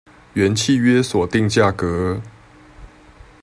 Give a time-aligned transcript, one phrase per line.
[0.33, 2.19] 原契約所定價格